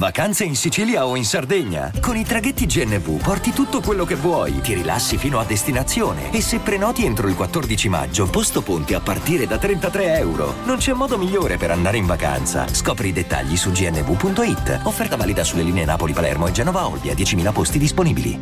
Vacanze 0.00 0.44
in 0.44 0.56
Sicilia 0.56 1.04
o 1.04 1.14
in 1.14 1.26
Sardegna. 1.26 1.92
Con 2.00 2.16
i 2.16 2.24
traghetti 2.24 2.64
GNV 2.64 3.20
porti 3.20 3.52
tutto 3.52 3.82
quello 3.82 4.06
che 4.06 4.14
vuoi, 4.14 4.62
ti 4.62 4.72
rilassi 4.72 5.18
fino 5.18 5.38
a 5.38 5.44
destinazione 5.44 6.32
e 6.32 6.40
se 6.40 6.58
prenoti 6.60 7.04
entro 7.04 7.28
il 7.28 7.34
14 7.34 7.90
maggio, 7.90 8.26
posto 8.30 8.62
ponti 8.62 8.94
a 8.94 9.00
partire 9.00 9.46
da 9.46 9.58
33 9.58 10.16
euro. 10.16 10.54
Non 10.64 10.78
c'è 10.78 10.94
modo 10.94 11.18
migliore 11.18 11.58
per 11.58 11.70
andare 11.70 11.98
in 11.98 12.06
vacanza. 12.06 12.66
Scopri 12.66 13.08
i 13.08 13.12
dettagli 13.12 13.58
su 13.58 13.72
gnv.it. 13.72 14.80
Offerta 14.84 15.16
valida 15.16 15.44
sulle 15.44 15.64
linee 15.64 15.84
Napoli-Palermo 15.84 16.46
e 16.46 16.52
Genova-Olbia, 16.52 17.12
10.000 17.12 17.52
posti 17.52 17.78
disponibili. 17.78 18.38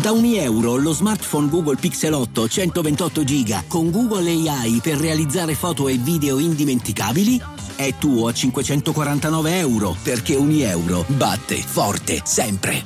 Da 0.00 0.12
ogni 0.12 0.38
euro 0.38 0.74
lo 0.76 0.92
smartphone 0.92 1.48
Google 1.48 1.76
Pixel 1.76 2.12
8 2.12 2.48
128 2.48 3.22
GB 3.22 3.66
con 3.68 3.90
Google 3.90 4.30
AI 4.30 4.80
per 4.82 4.96
realizzare 4.96 5.54
foto 5.54 5.86
e 5.86 5.94
video 5.96 6.38
indimenticabili 6.38 7.57
è 7.78 7.94
tuo 7.96 8.26
a 8.26 8.32
549 8.32 9.56
euro 9.56 9.96
perché 10.02 10.34
ogni 10.34 10.62
euro 10.62 11.04
batte 11.06 11.54
forte 11.54 12.20
sempre. 12.24 12.82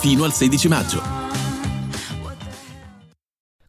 Fino 0.00 0.24
al 0.24 0.34
16 0.34 0.68
maggio. 0.68 1.02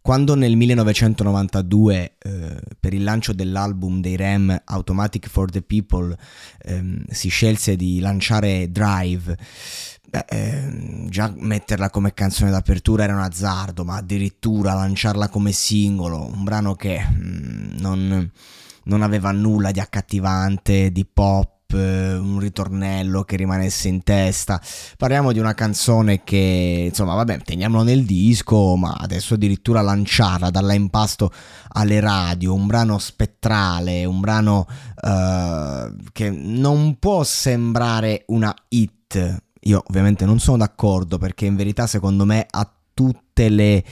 Quando 0.02 0.36
nel 0.36 0.58
1992, 0.58 2.16
eh, 2.18 2.60
per 2.78 2.94
il 2.94 3.04
lancio 3.04 3.32
dell'album 3.32 4.02
dei 4.02 4.18
Ram 4.18 4.62
Automatic 4.66 5.30
for 5.30 5.50
the 5.50 5.62
People, 5.62 6.14
ehm, 6.64 7.06
si 7.10 7.30
scelse 7.30 7.78
di 7.78 8.00
lanciare 8.00 8.70
Drive, 8.70 9.38
beh, 10.10 10.26
ehm, 10.28 11.10
già 11.10 11.34
metterla 11.38 11.90
come 11.90 12.14
canzone 12.14 12.52
d'apertura 12.52 13.04
era 13.06 13.14
un 13.14 13.22
azzardo, 13.22 13.86
ma 13.86 13.96
addirittura 13.96 14.74
lanciarla 14.74 15.30
come 15.30 15.54
singolo, 15.54 16.26
un 16.26 16.44
brano 16.44 16.76
che 16.76 17.06
mm, 17.10 17.78
non, 17.80 18.32
non 18.88 19.02
aveva 19.02 19.32
nulla 19.32 19.72
di 19.72 19.80
accattivante, 19.80 20.92
di 20.92 21.06
pop 21.06 21.56
eh, 21.74 22.16
un 22.16 22.40
ritornello 22.40 23.24
che 23.24 23.36
rimanesse 23.36 23.88
in 23.88 24.04
testa. 24.04 24.62
Parliamo 24.98 25.32
di 25.32 25.40
una 25.40 25.54
canzone 25.54 26.24
che, 26.24 26.86
insomma, 26.90 27.16
vabbè, 27.16 27.40
teniamolo 27.40 27.84
nel 27.84 28.06
disco, 28.06 28.76
ma 28.76 28.94
adesso 28.94 29.36
addirittura 29.36 29.82
lanciarla, 29.82 30.50
darla 30.50 30.74
in 30.74 30.90
pasto 30.90 31.32
alle 31.70 32.00
radio, 32.00 32.54
un 32.54 32.68
brano 32.68 32.98
spettrale, 32.98 34.06
un 34.06 34.20
brano 34.20 34.66
uh, 35.02 35.96
che 36.12 36.30
non 36.30 36.98
può 37.00 37.24
sembrare 37.24 38.24
una 38.28 38.54
hit. 38.70 39.44
Io 39.62 39.84
ovviamente 39.88 40.26
non 40.26 40.40
sono 40.40 40.58
d'accordo 40.58 41.18
perché 41.18 41.46
in 41.46 41.56
verità 41.56 41.88
secondo 41.88 42.24
me 42.24 42.46
ha 42.50 42.77
tutte 42.98 43.48
le, 43.50 43.84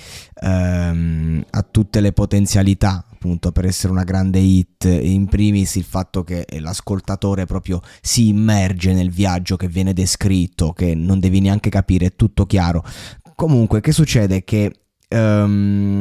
um, 0.42 1.46
ha 1.48 1.62
tutte 1.62 2.00
le 2.00 2.12
potenzialità 2.12 3.06
appunto 3.12 3.52
per 3.52 3.66
essere 3.66 3.94
una 3.94 4.04
grande 4.04 4.40
hit, 4.40 4.86
in 4.86 5.28
primis 5.28 5.76
il 5.76 5.84
fatto 5.84 6.24
che 6.24 6.48
l'ascoltatore 6.60 7.46
proprio 7.46 7.82
si 8.02 8.30
immerge 8.30 8.94
nel 8.94 9.12
viaggio 9.12 9.58
che 9.58 9.68
viene 9.68 9.94
descritto, 9.94 10.74
che 10.74 10.96
non 10.96 11.20
devi 11.20 11.40
neanche 11.40 11.70
capire, 11.70 12.08
è 12.08 12.16
tutto 12.16 12.48
chiaro. 12.48 12.84
Comunque, 13.36 13.80
che 13.82 13.92
succede? 13.92 14.44
Che 14.44 14.72
Um, 15.08 15.95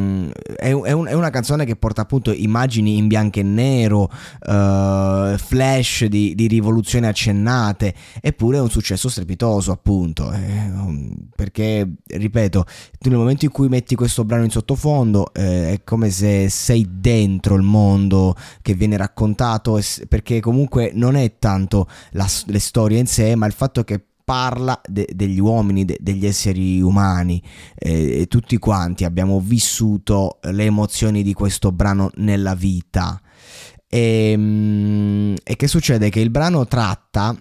è, 0.65 0.93
un, 0.93 1.07
è, 1.07 1.13
una 1.13 1.29
canzone 1.29 1.67
che 1.67 1.77
porta 1.77 2.01
appunto 2.01 2.33
immagini 2.33 2.97
in 2.97 3.07
bianco 3.07 3.39
e 3.39 3.43
nero, 3.43 4.05
uh, 4.05 5.37
flash 5.37 6.07
di, 6.07 6.35
di, 6.35 6.47
rivoluzione 6.47 7.07
accennate, 7.07 7.95
eppure 8.23 8.57
è 8.57 8.61
un 8.61 8.71
successo 8.71 9.11
strepitoso 9.11 9.73
appunto, 9.73 10.33
eh, 10.33 10.71
perché 11.37 11.97
ripeto, 12.07 12.65
nel 13.01 13.17
momento 13.17 13.45
in 13.45 13.51
cui 13.51 13.69
metti 13.69 13.95
questo 13.95 14.25
brano 14.25 14.45
in 14.45 14.51
sottofondo 14.51 15.35
eh, 15.35 15.73
è 15.73 15.85
come 15.85 16.09
se 16.09 16.49
sei 16.49 16.89
dentro 16.91 17.57
il 17.57 17.63
mondo 17.63 18.35
che 18.63 18.73
viene 18.73 18.97
raccontato, 18.97 19.79
perché 20.09 20.41
comunque 20.41 20.93
non 20.95 21.15
è 21.17 21.35
tanto 21.39 21.89
la, 22.13 22.27
le 22.47 22.59
storie 22.59 22.99
in 22.99 23.07
sé, 23.07 23.35
ma 23.35 23.45
il 23.45 23.53
fatto 23.53 23.85
che 23.85 24.03
parla 24.25 24.81
de- 24.87 25.09
degli 25.15 25.39
uomini, 25.39 25.85
de- 25.85 25.99
degli 26.01 26.27
esseri 26.27 26.81
umani 26.81 27.43
eh, 27.75 28.27
tutti 28.29 28.57
quanti 28.59 29.05
abbiamo 29.05 29.41
vissuto 29.41 30.39
le 30.43 30.65
emozioni 30.65 31.23
di 31.23 31.35
questo 31.35 31.71
brano 31.71 32.11
nella 32.17 32.55
vita. 32.55 33.21
E, 33.87 34.35
mm, 34.37 35.35
e 35.45 35.57
che 35.57 35.69
succede? 35.69 36.09
Che 36.09 36.21
il 36.21 36.31
brano 36.31 36.67
tratta 36.67 37.37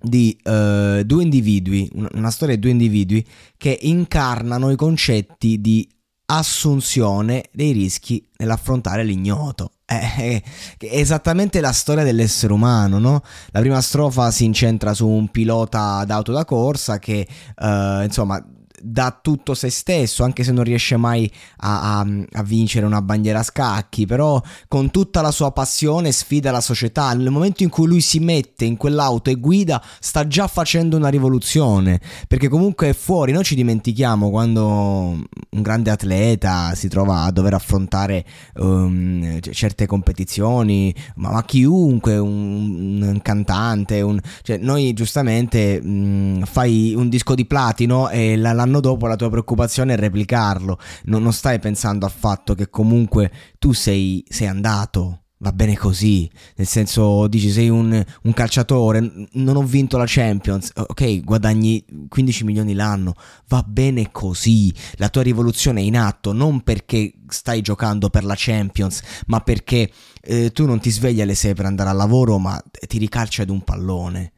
di 0.00 0.36
uh, 0.44 1.02
due 1.02 1.22
individui, 1.22 1.90
una 2.12 2.30
storia 2.30 2.54
di 2.54 2.60
due 2.60 2.70
individui 2.70 3.26
che 3.56 3.78
incarnano 3.82 4.70
i 4.70 4.76
concetti 4.76 5.60
di 5.60 5.88
assunzione 6.26 7.44
dei 7.52 7.72
rischi 7.72 8.26
nell'affrontare 8.36 9.04
l'ignoto. 9.04 9.73
È, 9.86 10.42
esattamente 10.78 11.60
la 11.60 11.72
storia 11.72 12.04
dell'essere 12.04 12.52
umano, 12.52 12.98
no? 12.98 13.22
La 13.50 13.60
prima 13.60 13.80
strofa 13.82 14.30
si 14.30 14.44
incentra 14.44 14.94
su 14.94 15.06
un 15.06 15.28
pilota 15.28 16.04
d'auto 16.06 16.32
da 16.32 16.44
corsa 16.44 16.98
che, 16.98 17.26
uh, 17.56 18.02
insomma, 18.02 18.42
dà 18.84 19.18
tutto 19.20 19.54
se 19.54 19.70
stesso, 19.70 20.24
anche 20.24 20.44
se 20.44 20.52
non 20.52 20.62
riesce 20.62 20.96
mai 20.96 21.30
a, 21.58 22.00
a, 22.00 22.06
a, 22.32 22.42
vincere 22.42 22.84
una 22.84 23.00
bandiera 23.00 23.38
a 23.38 23.42
scacchi, 23.42 24.04
però 24.04 24.40
con 24.68 24.90
tutta 24.90 25.22
la 25.22 25.30
sua 25.30 25.52
passione 25.52 26.12
sfida 26.12 26.50
la 26.50 26.60
società. 26.60 27.12
Nel 27.14 27.30
momento 27.30 27.62
in 27.62 27.70
cui 27.70 27.86
lui 27.86 28.02
si 28.02 28.18
mette 28.18 28.66
in 28.66 28.76
quell'auto 28.76 29.30
e 29.30 29.36
guida, 29.36 29.82
sta 30.00 30.26
già 30.26 30.46
facendo 30.46 30.96
una 30.98 31.08
rivoluzione, 31.08 31.98
perché 32.28 32.48
comunque 32.48 32.90
è 32.90 32.92
fuori. 32.92 33.32
Noi 33.32 33.44
ci 33.44 33.54
dimentichiamo 33.54 34.28
quando 34.28 34.62
un 34.62 35.62
grande 35.62 35.90
atleta 35.90 36.74
si 36.74 36.88
trova 36.88 37.22
a 37.22 37.30
dover 37.30 37.54
affrontare 37.54 38.24
um, 38.56 39.40
certe 39.40 39.86
competizioni, 39.86 40.94
ma, 41.16 41.30
ma 41.30 41.44
chiunque, 41.44 42.18
un, 42.18 43.00
un 43.02 43.13
cantante, 43.34 44.00
un, 44.00 44.18
cioè 44.42 44.58
noi 44.58 44.92
giustamente 44.92 45.80
um, 45.82 46.44
fai 46.44 46.94
un 46.96 47.08
disco 47.08 47.34
di 47.34 47.44
platino 47.44 48.08
e 48.08 48.36
l'anno 48.36 48.80
dopo 48.80 49.06
la 49.06 49.16
tua 49.16 49.30
preoccupazione 49.30 49.94
è 49.94 49.96
replicarlo. 49.96 50.78
Non, 51.04 51.22
non 51.22 51.32
stai 51.32 51.58
pensando 51.58 52.06
al 52.06 52.12
fatto 52.12 52.54
che 52.54 52.70
comunque 52.70 53.30
tu 53.58 53.72
sei, 53.72 54.24
sei 54.28 54.46
andato 54.46 55.23
va 55.44 55.52
bene 55.52 55.76
così. 55.76 56.28
Nel 56.56 56.66
senso, 56.66 57.28
dici, 57.28 57.50
sei 57.50 57.68
un, 57.68 58.02
un, 58.22 58.32
calciatore, 58.32 59.28
non 59.32 59.56
ho 59.56 59.62
vinto 59.62 59.98
la 59.98 60.06
Champions, 60.06 60.72
ok, 60.74 61.20
guadagni 61.20 61.84
15 62.08 62.44
milioni 62.44 62.72
l'anno, 62.72 63.14
va 63.48 63.62
bene 63.62 64.10
così. 64.10 64.72
La 64.94 65.10
tua 65.10 65.22
rivoluzione 65.22 65.80
è 65.80 65.84
in 65.84 65.98
atto, 65.98 66.32
non 66.32 66.62
perché 66.62 67.12
stai 67.28 67.60
giocando 67.60 68.08
per 68.08 68.24
la 68.24 68.34
Champions, 68.34 69.02
ma 69.26 69.40
perché 69.40 69.90
eh, 70.22 70.50
tu 70.50 70.64
non 70.64 70.80
ti 70.80 70.90
svegli 70.90 71.20
alle 71.20 71.34
6 71.34 71.54
per 71.54 71.66
andare 71.66 71.90
al 71.90 71.96
lavoro, 71.96 72.38
ma 72.38 72.60
ti 72.88 72.96
ricalci 72.96 73.42
ad 73.42 73.50
un 73.50 73.62
pallone. 73.62 74.32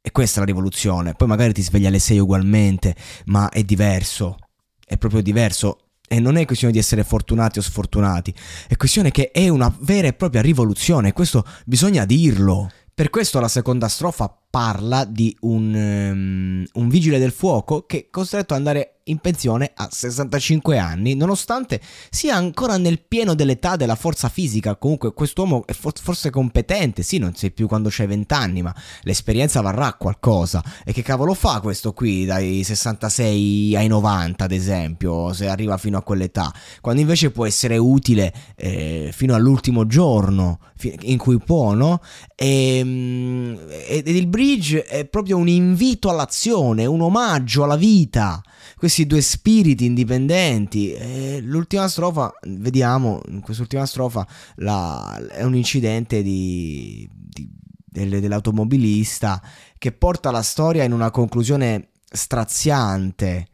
E 0.00 0.10
questa 0.10 0.36
è 0.36 0.40
la 0.40 0.46
rivoluzione. 0.46 1.12
Poi 1.12 1.28
magari 1.28 1.52
ti 1.52 1.62
svegli 1.62 1.86
alle 1.86 1.98
6 1.98 2.18
ugualmente, 2.18 2.96
ma 3.26 3.50
è 3.50 3.62
diverso. 3.62 4.38
È 4.82 4.96
proprio 4.96 5.20
diverso. 5.20 5.83
E 6.06 6.20
non 6.20 6.36
è 6.36 6.44
questione 6.44 6.72
di 6.72 6.78
essere 6.78 7.02
fortunati 7.02 7.58
o 7.58 7.62
sfortunati, 7.62 8.34
è 8.68 8.76
questione 8.76 9.10
che 9.10 9.30
è 9.30 9.48
una 9.48 9.74
vera 9.80 10.08
e 10.08 10.12
propria 10.12 10.42
rivoluzione, 10.42 11.12
questo 11.12 11.44
bisogna 11.64 12.04
dirlo. 12.04 12.70
Per 12.94 13.10
questo 13.10 13.40
la 13.40 13.48
seconda 13.48 13.88
strofa 13.88 14.43
parla 14.54 15.04
di 15.04 15.36
un, 15.40 15.74
um, 15.74 16.64
un 16.74 16.88
vigile 16.88 17.18
del 17.18 17.32
fuoco 17.32 17.86
che 17.86 17.98
è 17.98 18.06
costretto 18.08 18.54
ad 18.54 18.60
andare 18.60 18.94
in 19.04 19.18
pensione 19.18 19.72
a 19.74 19.88
65 19.90 20.78
anni, 20.78 21.14
nonostante 21.14 21.80
sia 22.08 22.36
ancora 22.36 22.76
nel 22.76 23.00
pieno 23.00 23.34
dell'età 23.34 23.76
della 23.76 23.96
forza 23.96 24.28
fisica. 24.28 24.76
Comunque, 24.76 25.12
quest'uomo 25.12 25.64
è 25.66 25.72
forse 25.72 26.30
competente. 26.30 27.02
Sì, 27.02 27.18
non 27.18 27.34
sei 27.34 27.50
più 27.50 27.66
quando 27.66 27.88
c'hai 27.90 28.06
20 28.06 28.32
anni, 28.32 28.62
ma 28.62 28.74
l'esperienza 29.02 29.60
varrà 29.60 29.92
qualcosa. 29.94 30.62
E 30.84 30.92
che 30.92 31.02
cavolo 31.02 31.34
fa 31.34 31.60
questo 31.60 31.92
qui 31.92 32.24
dai 32.24 32.62
66 32.62 33.76
ai 33.76 33.88
90, 33.88 34.44
ad 34.44 34.52
esempio, 34.52 35.32
se 35.32 35.48
arriva 35.48 35.76
fino 35.76 35.98
a 35.98 36.02
quell'età? 36.02 36.52
Quando 36.80 37.00
invece 37.00 37.30
può 37.30 37.44
essere 37.44 37.76
utile 37.76 38.32
eh, 38.56 39.10
fino 39.12 39.34
all'ultimo 39.34 39.86
giorno 39.86 40.60
in 41.02 41.18
cui 41.18 41.38
può, 41.38 41.72
no? 41.72 42.00
E, 42.34 42.78
ehm, 42.78 43.58
ed 43.86 44.08
il 44.08 44.26
brillo 44.26 44.43
bridge 44.44 44.84
è 44.84 45.06
proprio 45.06 45.38
un 45.38 45.48
invito 45.48 46.10
all'azione, 46.10 46.84
un 46.84 47.00
omaggio 47.00 47.64
alla 47.64 47.76
vita. 47.76 48.42
Questi 48.76 49.06
due 49.06 49.22
spiriti 49.22 49.86
indipendenti. 49.86 50.92
E 50.92 51.40
l'ultima 51.42 51.88
strofa, 51.88 52.32
vediamo, 52.48 53.20
in 53.28 53.40
quest'ultima 53.40 53.86
strofa 53.86 54.26
la, 54.56 55.18
è 55.30 55.42
un 55.42 55.56
incidente 55.56 56.22
di, 56.22 57.08
di, 57.10 57.48
dell'automobilista 57.88 59.40
che 59.78 59.92
porta 59.92 60.30
la 60.30 60.42
storia 60.42 60.84
in 60.84 60.92
una 60.92 61.10
conclusione 61.10 61.88
straziante 62.04 63.46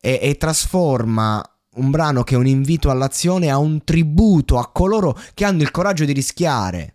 e, 0.00 0.18
e 0.22 0.36
trasforma 0.36 1.42
un 1.72 1.90
brano 1.90 2.22
che 2.22 2.34
è 2.34 2.38
un 2.38 2.46
invito 2.46 2.90
all'azione 2.90 3.50
a 3.50 3.58
un 3.58 3.82
tributo 3.84 4.58
a 4.58 4.70
coloro 4.70 5.16
che 5.34 5.44
hanno 5.44 5.62
il 5.62 5.70
coraggio 5.70 6.04
di 6.04 6.12
rischiare 6.12 6.92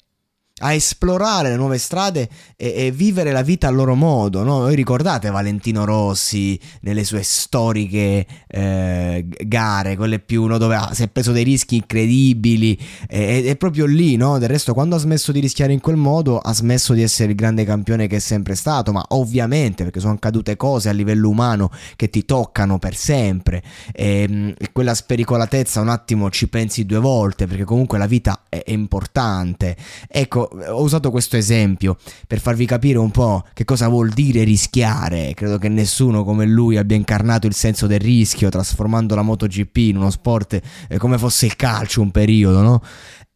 a 0.61 0.71
esplorare 0.71 1.49
le 1.49 1.57
nuove 1.57 1.77
strade 1.77 2.29
e, 2.55 2.85
e, 2.85 2.91
vivere 2.91 3.33
la 3.33 3.41
vita 3.41 3.67
a 3.67 3.71
loro 3.71 3.93
modo. 3.93 4.41
No? 4.43 4.59
Voi 4.59 4.75
ricordate 4.75 5.29
Valentino 5.29 5.83
Rossi 5.83 6.57
nelle 6.81 7.03
sue 7.03 7.23
storiche 7.23 8.25
eh, 8.47 9.27
gare, 9.27 9.97
quelle 9.97 10.19
più 10.19 10.45
no, 10.45 10.57
dove 10.57 10.75
ha, 10.75 10.93
si 10.93 11.03
è 11.03 11.09
preso 11.09 11.33
dei 11.33 11.43
rischi 11.43 11.75
incredibili. 11.75 12.79
Ed 13.09 13.47
è 13.47 13.57
proprio 13.57 13.85
lì, 13.85 14.15
no? 14.15 14.37
Del 14.37 14.47
resto, 14.47 14.73
quando 14.73 14.95
ha 14.95 14.99
smesso 14.99 15.33
di 15.33 15.41
rischiare 15.41 15.73
in 15.73 15.81
quel 15.81 15.97
modo, 15.97 16.37
ha 16.37 16.53
smesso 16.53 16.93
di 16.93 17.03
essere 17.03 17.31
il 17.31 17.35
grande 17.35 17.65
campione 17.65 18.07
che 18.07 18.15
è 18.15 18.19
sempre 18.19 18.55
stato. 18.55 18.93
Ma 18.93 19.03
ovviamente, 19.09 19.83
perché 19.83 19.99
sono 19.99 20.13
accadute 20.13 20.55
cose 20.55 20.87
a 20.87 20.93
livello 20.93 21.27
umano 21.27 21.69
che 21.97 22.09
ti 22.09 22.23
toccano 22.23 22.79
per 22.79 22.95
sempre. 22.95 23.61
E, 23.91 24.55
e 24.57 24.71
quella 24.71 24.93
spericolatezza, 24.93 25.81
un 25.81 25.89
attimo 25.89 26.29
ci 26.29 26.47
pensi 26.47 26.85
due 26.85 26.99
volte, 26.99 27.45
perché 27.45 27.65
comunque 27.65 27.97
la 27.97 28.07
vita 28.07 28.43
è, 28.47 28.63
è 28.63 28.71
importante. 28.71 29.75
Ecco 30.07 30.43
ho 30.51 30.81
usato 30.81 31.11
questo 31.11 31.37
esempio 31.37 31.97
per 32.27 32.39
farvi 32.39 32.65
capire 32.65 32.97
un 32.97 33.11
po' 33.11 33.43
che 33.53 33.65
cosa 33.65 33.87
vuol 33.87 34.09
dire 34.09 34.43
rischiare. 34.43 35.33
Credo 35.33 35.57
che 35.57 35.69
nessuno 35.69 36.23
come 36.23 36.45
lui 36.45 36.77
abbia 36.77 36.95
incarnato 36.95 37.47
il 37.47 37.53
senso 37.53 37.87
del 37.87 37.99
rischio, 37.99 38.49
trasformando 38.49 39.15
la 39.15 39.21
MotoGP 39.21 39.77
in 39.77 39.97
uno 39.97 40.09
sport 40.09 40.59
eh, 40.87 40.97
come 40.97 41.17
fosse 41.17 41.45
il 41.45 41.55
calcio 41.55 42.01
un 42.01 42.11
periodo, 42.11 42.61
no? 42.61 42.81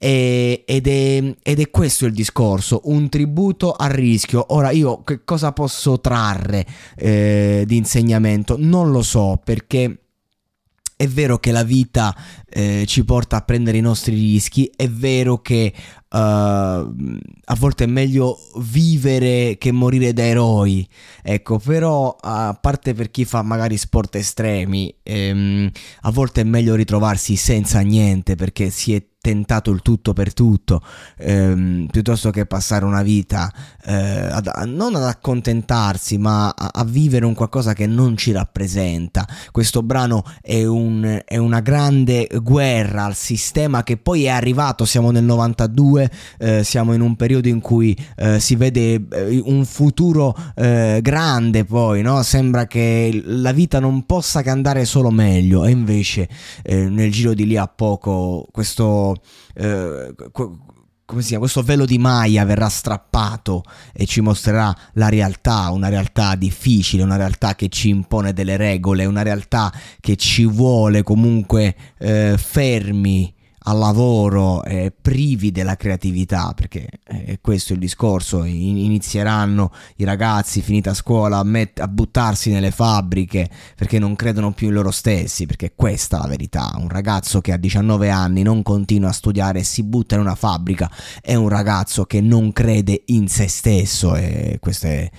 E, 0.01 0.63
ed, 0.65 0.87
è, 0.87 1.35
ed, 1.43 1.59
è, 1.59 1.69
questo 1.69 2.05
il 2.05 2.13
discorso, 2.13 2.81
un 2.85 3.09
tributo 3.09 3.73
al 3.73 3.89
rischio. 3.89 4.45
Ora 4.53 4.71
io 4.71 5.03
che 5.03 5.25
cosa 5.25 5.51
posso 5.51 5.99
trarre 5.99 6.65
eh, 6.95 7.63
di 7.67 7.75
insegnamento? 7.75 8.55
Non 8.57 8.91
lo 8.91 9.01
so 9.01 9.41
perché 9.43 10.08
è 11.01 11.07
vero 11.07 11.39
che 11.39 11.53
la 11.53 11.63
vita 11.63 12.13
eh, 12.45 12.83
ci 12.85 13.05
porta 13.05 13.37
a 13.37 13.41
prendere 13.41 13.77
i 13.77 13.81
nostri 13.81 14.15
rischi, 14.15 14.69
è 14.75 14.89
vero 14.89 15.37
che 15.37 15.73
uh, 15.73 16.17
a 16.17 17.55
volte 17.57 17.85
è 17.85 17.87
meglio 17.87 18.37
vivere 18.57 19.55
che 19.57 19.71
morire 19.71 20.11
da 20.11 20.23
eroi, 20.23 20.85
ecco, 21.23 21.57
però 21.57 22.17
a 22.19 22.53
parte 22.59 22.93
per 22.93 23.11
chi 23.11 23.23
fa 23.23 23.41
magari 23.43 23.77
sport 23.77 24.15
estremi, 24.15 24.93
ehm, 25.01 25.71
a 26.01 26.11
volte 26.11 26.41
è 26.41 26.43
meglio 26.43 26.75
ritrovarsi 26.75 27.37
senza 27.37 27.79
niente 27.79 28.35
perché 28.35 28.69
si 28.69 28.93
è 28.93 29.01
tentato 29.21 29.71
il 29.71 29.81
tutto 29.81 30.13
per 30.13 30.33
tutto, 30.33 30.81
ehm, 31.17 31.87
piuttosto 31.91 32.29
che 32.29 32.45
passare 32.45 32.85
una 32.85 33.01
vita 33.01 33.51
eh, 33.83 33.93
ad, 33.93 34.47
non 34.67 34.95
ad 34.95 35.03
accontentarsi, 35.03 36.17
ma 36.17 36.49
a, 36.49 36.69
a, 36.73 36.83
vivere 36.85 37.25
un 37.25 37.33
qualcosa 37.33 37.73
che 37.73 37.85
non 37.85 38.15
ci 38.15 38.31
rappresenta. 38.31 39.27
Questo 39.51 39.83
brano 39.83 40.23
è, 40.41 40.63
un, 40.63 41.21
è, 41.25 41.35
una 41.35 41.59
grande 41.59 42.29
guerra 42.41 43.05
al 43.05 43.15
sistema 43.15 43.83
che 43.83 43.97
poi 43.97 44.23
è 44.23 44.29
arrivato, 44.29 44.85
siamo 44.85 45.11
nel 45.11 45.25
92, 45.25 46.11
eh, 46.37 46.63
siamo 46.63 46.93
in 46.93 47.01
un 47.01 47.17
periodo 47.17 47.49
in 47.49 47.59
cui 47.59 47.95
eh, 48.15 48.39
si 48.39 48.55
vede 48.55 49.05
eh, 49.11 49.41
un 49.43 49.65
futuro 49.65 50.33
eh, 50.55 50.99
grande 51.01 51.65
poi, 51.65 52.01
no? 52.01 52.23
sembra 52.23 52.67
che 52.67 53.21
la 53.25 53.51
vita 53.51 53.79
non 53.79 54.05
possa 54.05 54.41
che 54.41 54.49
andare 54.49 54.85
solo 54.85 55.11
meglio 55.11 55.65
e 55.65 55.71
invece 55.71 56.29
eh, 56.63 56.87
nel 56.87 57.11
giro 57.11 57.33
di 57.33 57.45
lì 57.45 57.57
a 57.57 57.67
poco 57.67 58.47
questo 58.51 59.08
eh, 59.55 60.13
come 61.09 61.21
si 61.21 61.29
chiama, 61.29 61.41
questo 61.41 61.63
velo 61.63 61.85
di 61.85 61.97
Maya 61.97 62.45
verrà 62.45 62.69
strappato 62.69 63.63
e 63.93 64.05
ci 64.05 64.21
mostrerà 64.21 64.75
la 64.93 65.09
realtà, 65.09 65.71
una 65.71 65.89
realtà 65.89 66.35
difficile, 66.35 67.01
una 67.01 67.15
realtà 67.15 67.55
che 67.55 67.67
ci 67.67 67.89
impone 67.89 68.31
delle 68.31 68.57
regole, 68.57 69.05
una 69.05 69.23
realtà 69.23 69.73
che 69.99 70.15
ci 70.17 70.45
vuole 70.45 71.01
comunque 71.01 71.75
eh, 71.97 72.35
fermi 72.37 73.33
al 73.69 73.77
lavoro 73.77 74.63
eh, 74.63 74.91
privi 74.99 75.51
della 75.51 75.75
creatività, 75.75 76.53
perché 76.55 76.87
è 77.03 77.37
questo 77.39 77.73
il 77.73 77.79
discorso, 77.79 78.43
inizieranno 78.43 79.71
i 79.97 80.05
ragazzi 80.05 80.61
finita 80.61 80.95
scuola 80.95 81.37
a, 81.37 81.43
met- 81.43 81.79
a, 81.79 81.87
buttarsi 81.87 82.49
nelle 82.49 82.71
fabbriche 82.71 83.47
perché 83.75 83.99
non 83.99 84.15
credono 84.15 84.53
più 84.53 84.69
in 84.69 84.73
loro 84.73 84.89
stessi, 84.89 85.45
perché 85.45 85.73
questa 85.75 86.17
è 86.17 86.21
la 86.21 86.27
verità, 86.27 86.71
un 86.77 86.89
ragazzo 86.89 87.41
che 87.41 87.51
a 87.51 87.57
19 87.57 88.09
anni 88.09 88.41
non 88.41 88.63
continua 88.63 89.09
a 89.09 89.13
studiare 89.13 89.59
e 89.59 89.63
si 89.63 89.83
butta 89.83 90.15
in 90.15 90.21
una 90.21 90.35
fabbrica 90.35 90.89
è 91.21 91.35
un 91.35 91.49
ragazzo 91.49 92.05
che 92.05 92.21
non 92.21 92.51
crede 92.51 93.03
in 93.07 93.27
se 93.27 93.47
stesso 93.47 94.15
e 94.15 94.57
questo 94.59 94.87
è 94.87 95.09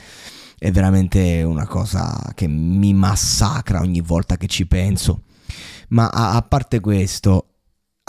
è 0.58 0.70
veramente 0.70 1.42
una 1.42 1.66
cosa 1.66 2.32
che 2.34 2.46
mi 2.46 2.92
massacra 2.92 3.80
ogni 3.80 4.02
volta 4.02 4.36
che 4.36 4.46
ci 4.46 4.66
penso. 4.66 5.22
Ma 5.88 6.08
a, 6.08 6.34
a 6.34 6.42
parte 6.42 6.80
questo, 6.80 7.49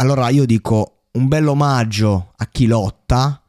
allora 0.01 0.29
io 0.29 0.47
dico 0.47 1.03
un 1.11 1.27
bel 1.27 1.47
omaggio 1.47 2.31
a 2.35 2.47
chi 2.47 2.65
lotta 2.65 3.40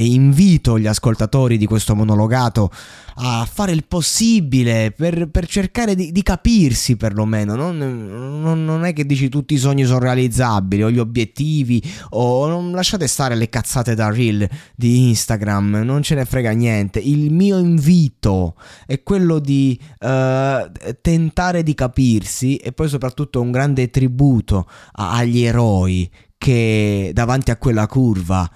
e 0.00 0.06
invito 0.06 0.78
gli 0.78 0.86
ascoltatori 0.86 1.58
di 1.58 1.66
questo 1.66 1.94
monologato 1.94 2.70
a 3.16 3.46
fare 3.46 3.72
il 3.72 3.84
possibile 3.84 4.92
per, 4.96 5.28
per 5.28 5.46
cercare 5.46 5.94
di, 5.94 6.10
di, 6.10 6.22
capirsi 6.22 6.96
perlomeno. 6.96 7.54
Non, 7.54 7.76
non, 7.76 8.64
non, 8.64 8.84
è 8.86 8.94
che 8.94 9.04
dici 9.04 9.28
tutti 9.28 9.52
i 9.52 9.58
sogni 9.58 9.84
sono 9.84 9.98
realizzabili 9.98 10.84
o 10.84 10.90
gli 10.90 10.98
obiettivi 10.98 11.82
o 12.10 12.48
non 12.48 12.72
lasciate 12.72 13.06
stare 13.06 13.34
le 13.34 13.50
cazzate 13.50 13.94
da 13.94 14.08
reel 14.08 14.48
di 14.74 15.08
Instagram, 15.10 15.82
non 15.84 16.02
ce 16.02 16.14
ne 16.14 16.24
frega 16.24 16.52
niente. 16.52 16.98
Il 16.98 17.30
mio 17.30 17.58
invito 17.58 18.54
è 18.86 19.02
quello 19.02 19.38
di 19.38 19.78
uh, 19.98 20.70
tentare 21.02 21.62
di 21.62 21.74
capirsi 21.74 22.56
e 22.56 22.72
poi 22.72 22.88
soprattutto 22.88 23.42
un 23.42 23.50
grande 23.50 23.90
tributo 23.90 24.66
agli 24.92 25.42
eroi 25.42 26.10
che 26.38 27.10
davanti 27.12 27.50
a 27.50 27.58
quella 27.58 27.86
curva 27.86 28.50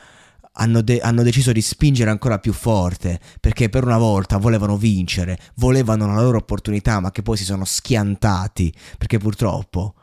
hanno, 0.57 0.83
de- 0.83 1.01
hanno, 1.01 1.23
deciso 1.23 1.53
di 1.53 1.63
spingere 1.63 2.11
ancora 2.11 2.39
più 2.39 2.53
forte 2.53 3.21
perché 3.41 3.69
per 3.69 3.85
una 3.85 3.99
volta 3.99 4.37
volevano 4.37 4.77
vincere, 4.77 5.39
volevano 5.57 6.07
la 6.07 6.21
loro 6.21 6.39
opportunità, 6.39 7.01
ma 7.01 7.11
che 7.11 7.23
poi 7.23 7.37
si 7.37 7.45
sono 7.45 7.65
schiantati 7.65 8.73
perché 8.99 9.19
purtroppo 9.19 9.95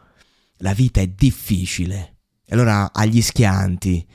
la 0.58 0.74
vita 0.74 1.02
è 1.02 1.08
difficile. 1.08 2.18
E 2.46 2.54
allora 2.54 2.92
agli 2.92 3.22
schianti, 3.22 4.06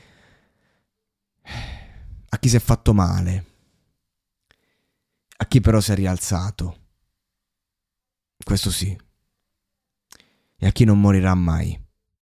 a 2.29 2.37
chi 2.39 2.49
si 2.49 2.55
è 2.55 2.59
fatto 2.59 2.93
male, 2.93 3.45
a 5.37 5.45
chi 5.45 5.59
però 5.59 5.79
si 5.79 5.91
è 5.91 5.95
rialzato, 5.95 6.77
questo 8.43 8.69
sì, 8.69 8.95
e 10.55 10.67
a 10.67 10.71
chi 10.71 10.83
non 10.83 10.99
morirà 10.99 11.33
mai. 11.33 11.86